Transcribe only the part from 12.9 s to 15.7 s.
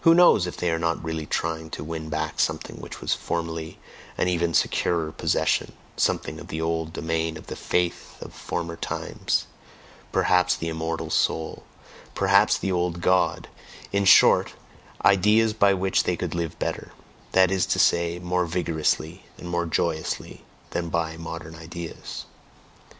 God," in short, ideas